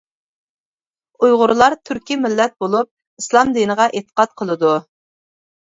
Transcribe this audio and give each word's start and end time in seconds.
ئۇيغۇرلار 1.25 1.77
تۈركىي 1.91 2.21
مىللەت 2.23 2.57
بولۇپ، 2.65 2.91
ئىسلام 3.25 3.55
دىنىغا 3.61 3.89
ئېتىقاد 3.93 4.37
قىلىدۇ. 4.43 4.77